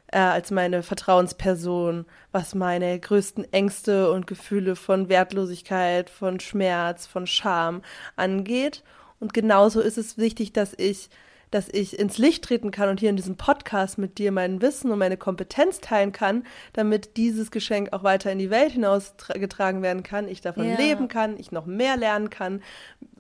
[0.09, 7.29] äh, als meine Vertrauensperson, was meine größten Ängste und Gefühle von Wertlosigkeit, von Schmerz, von
[7.29, 7.83] Scham
[8.17, 8.83] angeht.
[9.21, 11.11] Und genauso ist es wichtig, dass ich
[11.51, 14.91] dass ich ins Licht treten kann und hier in diesem Podcast mit dir mein Wissen
[14.91, 20.03] und meine Kompetenz teilen kann, damit dieses Geschenk auch weiter in die Welt hinausgetragen werden
[20.03, 20.77] kann, ich davon ja.
[20.77, 22.63] leben kann, ich noch mehr lernen kann,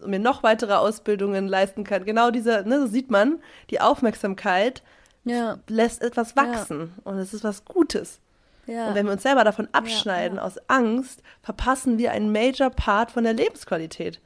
[0.04, 2.04] mir noch weitere Ausbildungen leisten kann.
[2.04, 4.82] Genau diese, ne, so sieht man, die Aufmerksamkeit
[5.24, 5.58] ja.
[5.68, 7.10] lässt etwas wachsen ja.
[7.10, 8.20] und es ist was Gutes.
[8.68, 13.24] Und wenn wir uns selber davon abschneiden aus Angst, verpassen wir einen Major Part von
[13.24, 14.20] der Lebensqualität.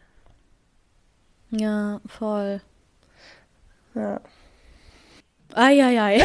[1.51, 2.61] Ja, voll.
[3.95, 4.21] Ja.
[5.55, 6.17] Eieiei.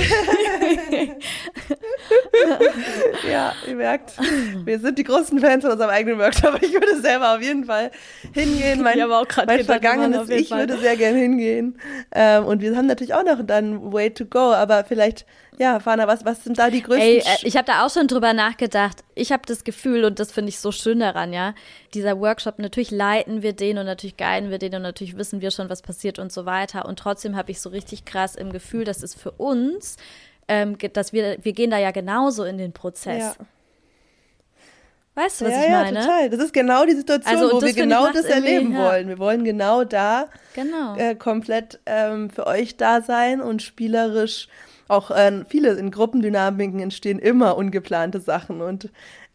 [3.30, 4.14] ja, ihr merkt,
[4.64, 6.62] wir sind die großen Fans von unserem eigenen Workshop.
[6.62, 7.92] Ich würde selber auf jeden Fall
[8.34, 8.82] hingehen.
[8.82, 8.98] Mein,
[9.46, 10.60] mein vergangenes Ich Fall.
[10.60, 11.78] würde sehr gerne hingehen.
[12.14, 15.26] Ähm, und wir haben natürlich auch noch dann Way to Go, aber vielleicht
[15.60, 17.02] ja, Fana, was, was sind da die größten?
[17.02, 19.04] Ey, äh, ich habe da auch schon drüber nachgedacht.
[19.16, 21.56] Ich habe das Gefühl, und das finde ich so schön daran, ja,
[21.94, 25.50] dieser Workshop, natürlich leiten wir den und natürlich guiden wir den und natürlich wissen wir
[25.50, 26.86] schon, was passiert und so weiter.
[26.86, 29.98] Und trotzdem habe ich so richtig krass im Gefühl, dass es für uns,
[30.48, 33.36] ähm, dass wir, wir gehen da ja genauso in den Prozess.
[33.38, 33.46] Ja.
[35.16, 35.98] Weißt du, was ja, ich meine?
[35.98, 36.30] Ja, total.
[36.30, 38.86] Das ist genau die Situation, also, wo wir genau das erleben ja.
[38.86, 39.08] wollen.
[39.08, 40.96] Wir wollen genau da genau.
[40.96, 44.48] Äh, komplett ähm, für euch da sein und spielerisch
[44.88, 48.90] auch äh, viele in Gruppendynamiken entstehen immer ungeplante Sachen und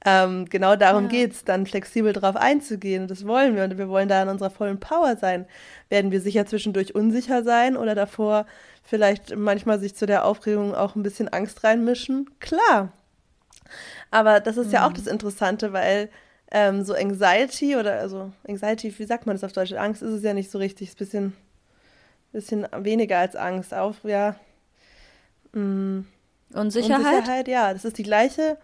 [0.05, 1.27] ähm, genau darum ja.
[1.27, 3.07] es, dann flexibel darauf einzugehen.
[3.07, 3.65] Das wollen wir.
[3.65, 5.47] Und wir wollen da in unserer vollen Power sein.
[5.91, 8.47] Werden wir sicher zwischendurch unsicher sein oder davor
[8.83, 12.31] vielleicht manchmal sich zu der Aufregung auch ein bisschen Angst reinmischen?
[12.41, 12.93] Klar.
[14.11, 14.73] Aber das ist mhm.
[14.73, 14.97] ja auch mhm.
[14.97, 16.11] das Interessante, weil
[16.51, 19.73] ähm, so Anxiety oder also Anxiety, wie sagt man das auf Deutsch?
[19.73, 21.37] Angst ist es ja nicht so richtig, ist ein bisschen,
[22.33, 23.73] bisschen weniger als Angst.
[23.73, 24.35] Auf, ja,
[25.53, 26.07] Mhm.
[26.53, 27.05] Unsicherheit?
[27.05, 27.73] Unsicherheit, ja.
[27.73, 28.59] Das ist die gleiche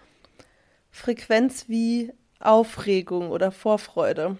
[0.90, 4.36] Frequenz wie Aufregung oder Vorfreude.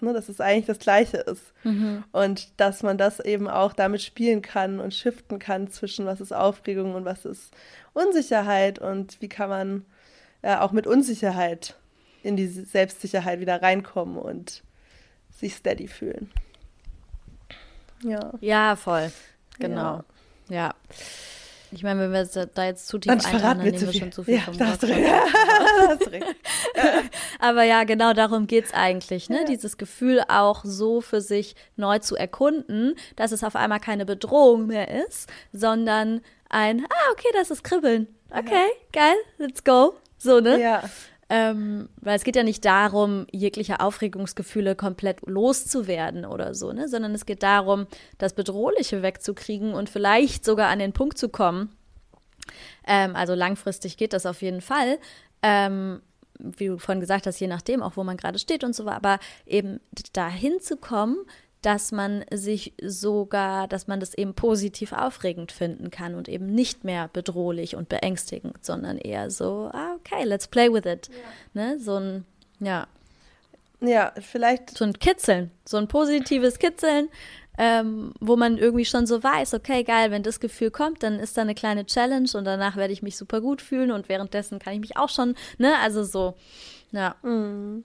[0.00, 1.52] Ne, dass es eigentlich das Gleiche ist.
[1.62, 2.04] Mhm.
[2.10, 6.32] Und dass man das eben auch damit spielen kann und shiften kann zwischen was ist
[6.32, 7.52] Aufregung und was ist
[7.92, 9.84] Unsicherheit und wie kann man
[10.42, 11.76] äh, auch mit Unsicherheit
[12.24, 14.62] in die Selbstsicherheit wieder reinkommen und
[15.30, 16.30] sich steady fühlen.
[18.02, 18.32] Ja.
[18.40, 19.12] Ja, voll.
[19.58, 20.02] Genau.
[20.48, 20.56] ja.
[20.56, 20.74] ja.
[21.74, 24.36] Ich meine, wenn wir da jetzt zu tief eintauchen, dann nehmen wir schon zu viel
[24.36, 24.82] ja, vom da hast
[27.38, 29.40] Aber ja, genau darum geht es eigentlich, ne?
[29.40, 29.44] Ja.
[29.44, 34.66] Dieses Gefühl auch so für sich neu zu erkunden, dass es auf einmal keine Bedrohung
[34.66, 38.08] mehr ist, sondern ein, ah, okay, das ist Kribbeln.
[38.30, 38.66] Okay, ja.
[38.92, 39.94] geil, let's go.
[40.18, 40.60] So, ne?
[40.60, 40.82] Ja.
[41.30, 46.88] Ähm, weil es geht ja nicht darum, jegliche Aufregungsgefühle komplett loszuwerden oder so, ne?
[46.88, 47.86] sondern es geht darum,
[48.18, 51.74] das Bedrohliche wegzukriegen und vielleicht sogar an den Punkt zu kommen.
[52.86, 54.98] Ähm, also langfristig geht das auf jeden Fall.
[55.42, 56.02] Ähm,
[56.38, 59.18] wie du vorhin gesagt hast, je nachdem, auch wo man gerade steht und so, aber
[59.46, 59.80] eben
[60.12, 61.16] dahin zu kommen,
[61.64, 66.84] dass man sich sogar, dass man das eben positiv aufregend finden kann und eben nicht
[66.84, 71.08] mehr bedrohlich und beängstigend, sondern eher so, ah, okay, let's play with it.
[71.54, 71.62] Ja.
[71.62, 71.80] Ne?
[71.80, 72.26] So ein,
[72.60, 72.86] ja.
[73.80, 74.76] Ja, vielleicht.
[74.76, 77.08] So ein Kitzeln, so ein positives Kitzeln,
[77.56, 81.38] ähm, wo man irgendwie schon so weiß, okay, geil, wenn das Gefühl kommt, dann ist
[81.38, 84.74] da eine kleine Challenge und danach werde ich mich super gut fühlen und währenddessen kann
[84.74, 86.34] ich mich auch schon, ne, also so,
[86.92, 87.16] ja.
[87.22, 87.84] Mhm.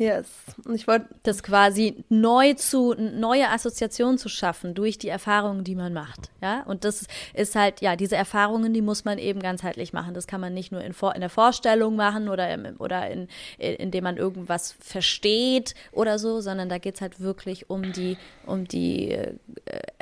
[0.00, 0.28] Yes.
[0.64, 5.74] Und ich wollte das quasi neu zu neue Assoziationen zu schaffen durch die Erfahrungen, die
[5.74, 6.30] man macht.
[6.40, 10.14] Ja, und das ist halt ja diese Erfahrungen, die muss man eben ganzheitlich machen.
[10.14, 13.74] Das kann man nicht nur in, in der Vorstellung machen oder im, oder in, in,
[13.74, 18.66] indem man irgendwas versteht oder so, sondern da geht es halt wirklich um die um
[18.66, 19.34] die äh,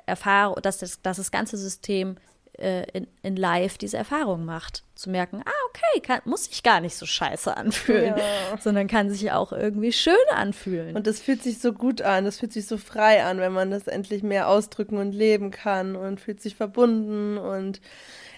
[0.07, 2.19] Erfahrung, dass das, dass das ganze System
[2.59, 4.85] äh, in, in live diese Erfahrung macht.
[4.95, 8.59] Zu merken, ah, okay, kann, muss sich gar nicht so scheiße anfühlen, ja.
[8.61, 10.97] sondern kann sich auch irgendwie schön anfühlen.
[10.97, 13.71] Und das fühlt sich so gut an, das fühlt sich so frei an, wenn man
[13.71, 17.81] das endlich mehr ausdrücken und leben kann und fühlt sich verbunden und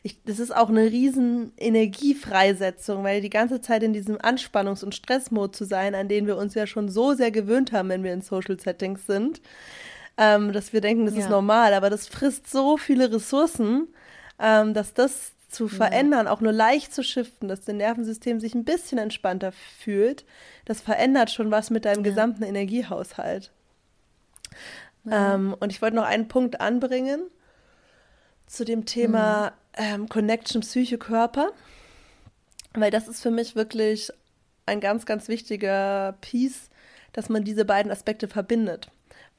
[0.03, 4.95] ich, das ist auch eine riesen Energiefreisetzung, weil die ganze Zeit in diesem Anspannungs- und
[4.95, 8.15] Stressmod zu sein, an den wir uns ja schon so sehr gewöhnt haben, wenn wir
[8.15, 9.43] in Social Settings sind,
[10.17, 11.21] ähm, dass wir denken, das ja.
[11.21, 13.89] ist normal, aber das frisst so viele Ressourcen,
[14.41, 16.33] ähm, dass das zu verändern, ja.
[16.33, 20.25] auch nur leicht zu shiften, dass dein Nervensystem sich ein bisschen entspannter fühlt,
[20.65, 22.11] das verändert schon was mit deinem ja.
[22.11, 23.51] gesamten Energiehaushalt.
[25.11, 27.23] Ähm, und ich wollte noch einen Punkt anbringen
[28.47, 29.85] zu dem Thema mhm.
[29.85, 31.51] ähm, Connection Psyche Körper,
[32.75, 34.11] weil das ist für mich wirklich
[34.67, 36.71] ein ganz, ganz wichtiger Piece,
[37.13, 38.89] dass man diese beiden Aspekte verbindet.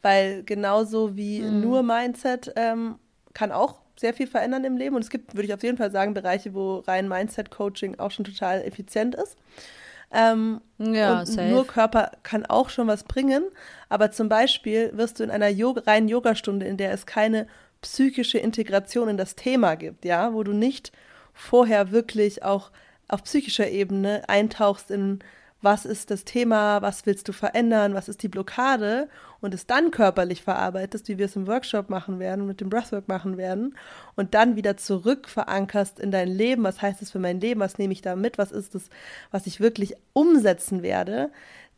[0.01, 1.61] Weil genauso wie mhm.
[1.61, 2.95] nur Mindset ähm,
[3.33, 5.91] kann auch sehr viel verändern im Leben und es gibt, würde ich auf jeden Fall
[5.91, 9.37] sagen, Bereiche, wo rein Mindset-Coaching auch schon total effizient ist.
[10.13, 13.43] Ähm, ja, nur Körper kann auch schon was bringen.
[13.87, 17.47] Aber zum Beispiel wirst du in einer Yoga, reinen Yogastunde, in der es keine
[17.81, 20.91] psychische Integration in das Thema gibt, ja, wo du nicht
[21.33, 22.71] vorher wirklich auch
[23.07, 25.19] auf psychischer Ebene eintauchst in
[25.61, 29.09] was ist das Thema, was willst du verändern, was ist die Blockade
[29.41, 33.07] und es dann körperlich verarbeitest, wie wir es im Workshop machen werden, mit dem Breathwork
[33.07, 33.75] machen werden
[34.15, 37.77] und dann wieder zurück verankerst in dein Leben, was heißt es für mein Leben, was
[37.77, 38.89] nehme ich da mit, was ist es,
[39.29, 41.31] was ich wirklich umsetzen werde,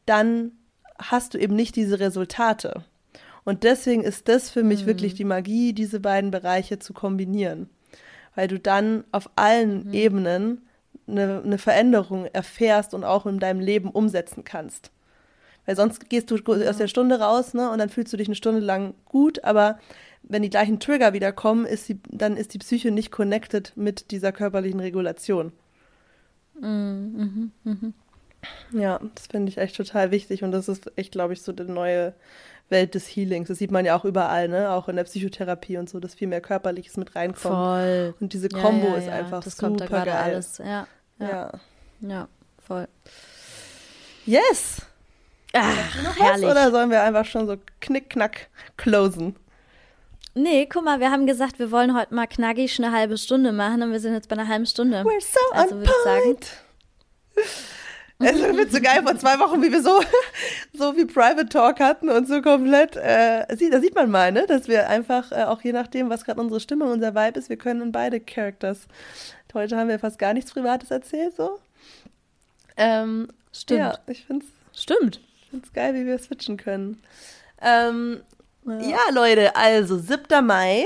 [0.05, 0.51] dann
[0.97, 2.83] hast du eben nicht diese Resultate.
[3.43, 4.87] Und deswegen ist das für mich mhm.
[4.87, 7.69] wirklich die Magie, diese beiden Bereiche zu kombinieren.
[8.35, 9.93] Weil du dann auf allen mhm.
[9.93, 10.61] Ebenen
[11.07, 14.91] eine, eine Veränderung erfährst und auch in deinem Leben umsetzen kannst.
[15.65, 18.35] Weil sonst gehst du aus der Stunde raus, ne, und dann fühlst du dich eine
[18.35, 19.79] Stunde lang gut, aber
[20.23, 24.11] wenn die gleichen Trigger wieder kommen, ist die, dann ist die Psyche nicht connected mit
[24.11, 25.51] dieser körperlichen Regulation.
[26.59, 27.93] Mhm, mh, mh.
[28.73, 31.63] Ja, das finde ich echt total wichtig und das ist echt, glaube ich, so die
[31.63, 32.13] neue
[32.69, 33.47] Welt des Healings.
[33.47, 34.71] Das sieht man ja auch überall, ne?
[34.71, 37.55] Auch in der Psychotherapie und so, dass viel mehr Körperliches mit reinkommt.
[37.55, 38.15] Voll.
[38.19, 40.09] Und diese Kombo ja, ja, ist einfach das super kommt da geil.
[40.09, 40.57] Alles.
[40.57, 40.87] Ja,
[41.19, 41.51] ja.
[42.01, 42.27] Ja,
[42.65, 42.87] voll.
[44.25, 44.81] Yes.
[45.53, 46.49] Ach, noch herrlich.
[46.49, 49.35] Oder sollen wir einfach schon so knick-knack closen?
[50.35, 53.83] Nee, guck mal, wir haben gesagt, wir wollen heute mal knackig eine halbe Stunde machen
[53.83, 55.01] und wir sind jetzt bei einer halben Stunde.
[55.01, 56.37] We're so also würde ich sagen.
[58.23, 60.01] Es wird so geil vor zwei Wochen, wie wir so,
[60.73, 62.95] so wie Private Talk hatten und so komplett.
[62.95, 66.41] Äh, da sieht man mal, ne, dass wir einfach, äh, auch je nachdem, was gerade
[66.41, 68.87] unsere Stimmung, unser Vibe ist, wir können in beide Characters.
[69.53, 71.59] Heute haben wir fast gar nichts Privates erzählt, so.
[72.75, 73.79] Ähm, Stimmt.
[73.79, 74.81] Ja, ich finde es.
[74.81, 75.19] Stimmt.
[75.41, 77.03] Ich finde es geil, wie wir switchen können.
[77.61, 78.21] Ähm,
[78.65, 78.79] ja.
[78.81, 80.45] ja, Leute, also 7.
[80.45, 80.85] Mai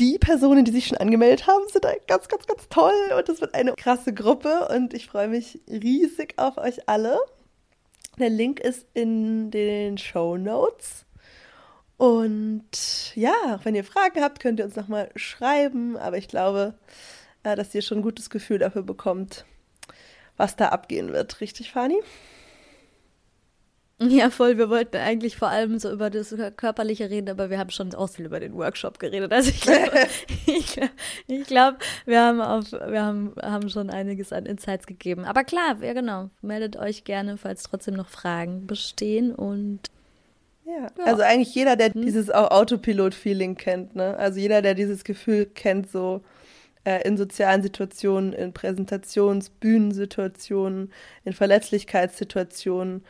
[0.00, 3.54] die Personen, die sich schon angemeldet haben, sind ganz, ganz, ganz toll und es wird
[3.54, 7.18] eine krasse Gruppe und ich freue mich riesig auf euch alle.
[8.18, 11.04] Der Link ist in den Show Notes.
[11.96, 16.74] Und ja, wenn ihr Fragen habt, könnt ihr uns nochmal schreiben, aber ich glaube,
[17.44, 19.44] äh, dass ihr schon ein gutes Gefühl dafür bekommt,
[20.36, 21.40] was da abgehen wird.
[21.40, 22.00] Richtig, Fani?
[24.00, 24.58] Ja, voll.
[24.58, 28.08] Wir wollten eigentlich vor allem so über das Körperliche reden, aber wir haben schon auch
[28.08, 29.32] viel über den Workshop geredet.
[29.32, 29.98] Also ich glaube,
[30.46, 30.80] ich,
[31.26, 35.24] ich glaub, wir, haben, auf, wir haben, haben schon einiges an Insights gegeben.
[35.24, 39.80] Aber klar, ja genau, meldet euch gerne, falls trotzdem noch Fragen bestehen und
[40.66, 41.04] ja, ja.
[41.04, 42.02] also eigentlich jeder, der hm.
[42.02, 44.16] dieses Autopilot-Feeling kennt, ne?
[44.16, 46.22] Also jeder, der dieses Gefühl kennt, so
[46.84, 50.90] äh, in sozialen Situationen, in Präsentations-, Bühnensituationen,
[51.24, 53.04] in Verletzlichkeitssituationen,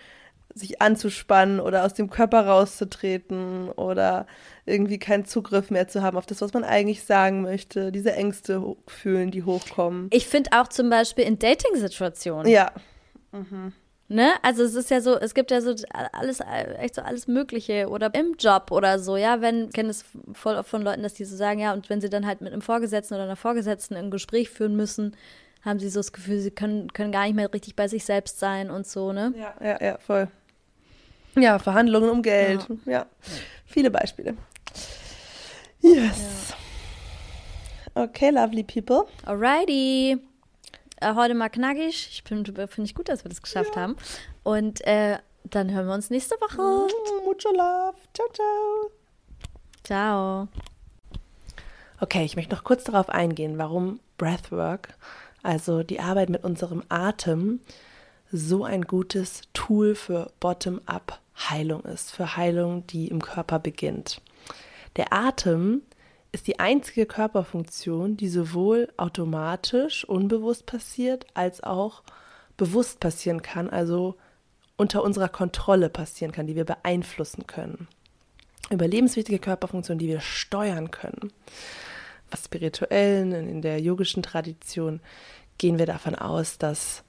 [0.54, 4.26] sich anzuspannen oder aus dem Körper rauszutreten oder
[4.66, 8.76] irgendwie keinen Zugriff mehr zu haben auf das, was man eigentlich sagen möchte, diese Ängste
[8.86, 10.08] fühlen, die hochkommen.
[10.12, 12.50] Ich finde auch zum Beispiel in Dating-Situationen.
[12.50, 12.70] Ja.
[13.32, 13.72] Mhm.
[14.06, 14.32] Ne?
[14.42, 15.74] Also es ist ja so, es gibt ja so
[16.12, 16.40] alles,
[16.78, 20.56] echt so alles Mögliche oder im Job oder so, ja, wenn, ich kenne es voll
[20.56, 22.60] oft von Leuten, dass die so sagen, ja, und wenn sie dann halt mit einem
[22.60, 25.16] Vorgesetzten oder einer Vorgesetzten ein Gespräch führen müssen,
[25.62, 28.38] haben sie so das Gefühl, sie können, können gar nicht mehr richtig bei sich selbst
[28.38, 29.32] sein und so, ne?
[29.36, 30.28] Ja, ja, ja, voll.
[31.36, 32.66] Ja, Verhandlungen um Geld.
[32.84, 33.06] Ja, ja.
[33.66, 34.36] viele Beispiele.
[35.80, 36.54] Yes.
[37.94, 38.02] Ja.
[38.04, 39.06] Okay, lovely people.
[39.24, 40.18] Alrighty.
[41.00, 42.08] Äh, heute mal knackig.
[42.10, 43.82] Ich finde find ich gut, dass wir das geschafft ja.
[43.82, 43.96] haben.
[44.42, 46.62] Und äh, dann hören wir uns nächste Woche.
[46.62, 47.96] Mm, mucho love.
[48.14, 48.90] Ciao, ciao.
[49.84, 50.48] Ciao.
[52.00, 54.94] Okay, ich möchte noch kurz darauf eingehen, warum Breathwork,
[55.42, 57.60] also die Arbeit mit unserem Atem,
[58.32, 64.20] so ein gutes Tool für Bottom-up Heilung ist, für Heilung, die im Körper beginnt.
[64.96, 65.82] Der Atem
[66.32, 72.02] ist die einzige Körperfunktion, die sowohl automatisch, unbewusst passiert, als auch
[72.56, 74.16] bewusst passieren kann, also
[74.76, 77.88] unter unserer Kontrolle passieren kann, die wir beeinflussen können.
[78.70, 81.32] Überlebenswichtige Körperfunktion, die wir steuern können.
[82.36, 85.00] spirituellen, in der yogischen Tradition
[85.58, 87.04] gehen wir davon aus, dass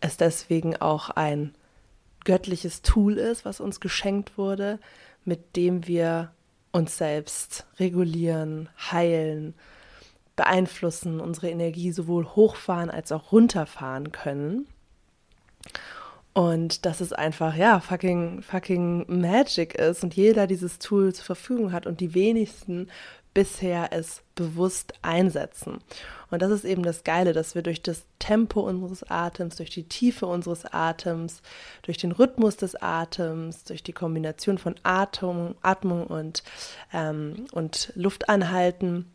[0.00, 1.54] es deswegen auch ein
[2.24, 4.78] göttliches Tool ist, was uns geschenkt wurde,
[5.24, 6.32] mit dem wir
[6.72, 9.54] uns selbst regulieren, heilen,
[10.36, 14.66] beeinflussen, unsere Energie sowohl hochfahren als auch runterfahren können.
[16.32, 21.72] Und dass es einfach, ja, fucking, fucking Magic ist und jeder dieses Tool zur Verfügung
[21.72, 22.88] hat und die wenigsten
[23.34, 25.78] bisher es bewusst einsetzen.
[26.30, 29.88] Und das ist eben das Geile, dass wir durch das Tempo unseres Atems, durch die
[29.88, 31.42] Tiefe unseres Atems,
[31.82, 36.42] durch den Rhythmus des Atems, durch die Kombination von Atem, Atmung und,
[36.92, 39.10] ähm, und Luftanhalten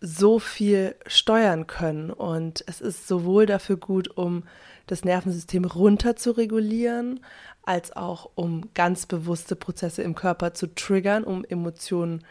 [0.00, 2.10] so viel steuern können.
[2.10, 4.44] Und es ist sowohl dafür gut, um
[4.86, 7.20] das Nervensystem runter zu regulieren,
[7.62, 12.22] als auch um ganz bewusste Prozesse im Körper zu triggern, um Emotionen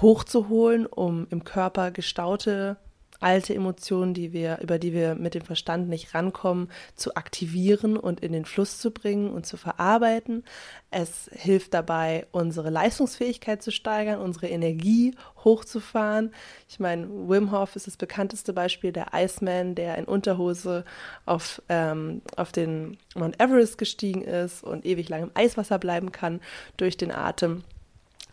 [0.00, 2.76] hochzuholen, um im Körper gestaute
[3.22, 8.20] alte Emotionen, die wir, über die wir mit dem Verstand nicht rankommen, zu aktivieren und
[8.20, 10.44] in den Fluss zu bringen und zu verarbeiten.
[10.90, 15.14] Es hilft dabei, unsere Leistungsfähigkeit zu steigern, unsere Energie
[15.44, 16.34] hochzufahren.
[16.68, 20.84] Ich meine, Wim Hof ist das bekannteste Beispiel, der Iceman, der in Unterhose
[21.24, 26.40] auf, ähm, auf den Mount Everest gestiegen ist und ewig lang im Eiswasser bleiben kann
[26.76, 27.62] durch den Atem.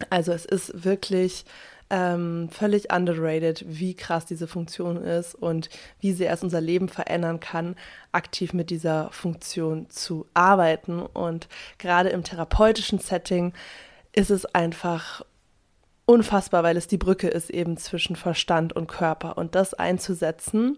[0.10, 1.45] Also es ist wirklich
[1.89, 5.70] ähm, völlig underrated, wie krass diese Funktion ist und
[6.00, 7.76] wie sehr es unser Leben verändern kann,
[8.12, 11.00] aktiv mit dieser Funktion zu arbeiten.
[11.02, 11.47] Und
[11.78, 13.54] gerade im therapeutischen Setting
[14.14, 15.26] ist es einfach
[16.06, 19.38] unfassbar, weil es die Brücke ist eben zwischen Verstand und Körper.
[19.38, 20.78] Und das einzusetzen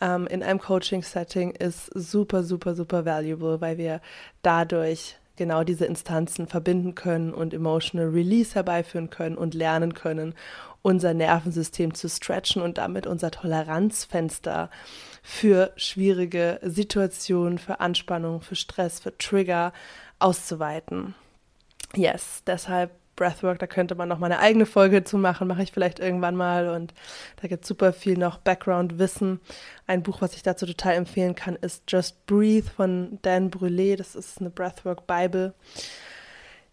[0.00, 4.00] ähm, in einem Coaching-Setting ist super, super, super valuable, weil wir
[4.42, 10.34] dadurch genau diese Instanzen verbinden können und Emotional Release herbeiführen können und lernen können,
[10.82, 14.70] unser Nervensystem zu stretchen und damit unser Toleranzfenster
[15.22, 19.72] für schwierige Situationen, für Anspannung, für Stress, für Trigger
[20.18, 21.14] auszuweiten.
[21.94, 25.72] Yes, deshalb Breathwork, da könnte man noch mal eine eigene Folge zu machen, mache ich
[25.72, 26.68] vielleicht irgendwann mal.
[26.68, 26.94] Und
[27.40, 29.40] da gibt es super viel noch Background-Wissen.
[29.86, 33.96] Ein Buch, was ich dazu total empfehlen kann, ist Just Breathe von Dan Brûlé.
[33.96, 35.54] Das ist eine Breathwork-Bible.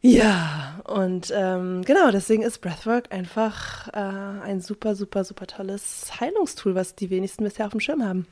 [0.05, 6.75] Ja, und ähm, genau, deswegen ist Breathwork einfach äh, ein super, super, super tolles Heilungstool,
[6.75, 8.27] was die wenigsten bisher auf dem Schirm haben.